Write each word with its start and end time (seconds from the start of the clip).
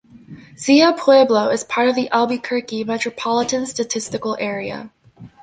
Zia 0.57 0.93
Pueblo 0.93 1.49
is 1.49 1.63
part 1.63 1.87
of 1.87 1.93
the 1.93 2.09
Albuquerque 2.09 2.83
Metropolitan 2.83 3.67
Statistical 3.67 4.35
Area. 4.39 4.89